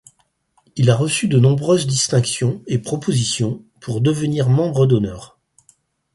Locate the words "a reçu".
0.89-1.27